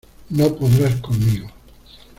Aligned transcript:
No 0.31 0.49
podrás 0.55 0.95
conmigo. 0.99 1.47